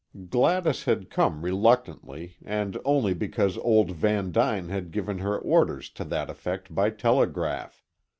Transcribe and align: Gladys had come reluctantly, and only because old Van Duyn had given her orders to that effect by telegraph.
Gladys 0.31 0.85
had 0.85 1.11
come 1.11 1.43
reluctantly, 1.43 2.37
and 2.43 2.75
only 2.83 3.13
because 3.13 3.57
old 3.59 3.91
Van 3.91 4.31
Duyn 4.31 4.67
had 4.69 4.89
given 4.89 5.19
her 5.19 5.37
orders 5.37 5.91
to 5.91 6.03
that 6.05 6.27
effect 6.27 6.73
by 6.73 6.89
telegraph. 6.89 7.83